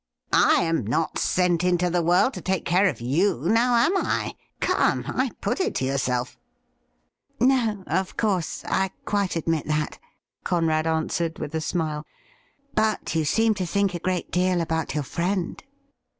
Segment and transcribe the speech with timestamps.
[0.33, 4.33] I am not sent into the world to take care of you— now am I?
[4.59, 6.39] Come, I put it to yourself.''
[7.39, 9.99] No, of course; I quite admit that,'
[10.43, 12.03] Conrad answered, with a smile.'
[12.73, 15.63] But you seem to think a great deal about your friend.'